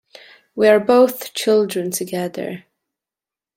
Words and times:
We 0.55 0.67
are 0.67 0.79
both 0.79 1.31
children 1.35 1.91
together. 1.91 2.65